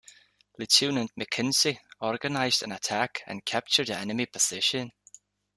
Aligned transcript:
Lieutenant 0.57 1.11
McKenzie 1.15 1.77
organized 1.99 2.63
an 2.63 2.71
attack 2.71 3.21
and 3.27 3.45
captured 3.45 3.85
the 3.85 3.95
enemy 3.97 4.25
position. 4.25 4.93